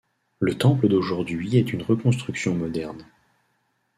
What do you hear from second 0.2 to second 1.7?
Le temple d'aujourd'hui